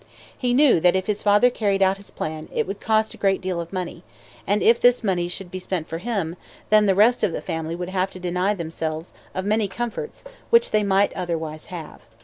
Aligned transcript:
He 0.35 0.55
knew 0.55 0.79
that 0.79 0.95
if 0.95 1.05
his 1.05 1.21
father 1.21 1.51
carried 1.51 1.83
out 1.83 1.97
this 1.97 2.09
plan, 2.09 2.49
it 2.51 2.65
would 2.65 2.79
cost 2.79 3.13
a 3.13 3.17
great 3.17 3.39
deal 3.39 3.61
of 3.61 3.71
money; 3.71 4.03
and 4.47 4.63
if 4.63 4.81
this 4.81 5.03
money 5.03 5.27
should 5.27 5.51
be 5.51 5.59
spent 5.59 5.87
for 5.87 5.99
him, 5.99 6.37
then 6.71 6.87
the 6.87 6.95
rest 6.95 7.23
of 7.23 7.33
the 7.33 7.39
family 7.39 7.75
would 7.75 7.89
have 7.89 8.09
to 8.09 8.19
deny 8.19 8.55
themselves 8.55 9.13
of 9.35 9.45
many 9.45 9.67
comforts 9.67 10.23
which 10.49 10.71
they 10.71 10.81
might 10.81 11.13
otherwise 11.13 11.67
have. 11.67 12.01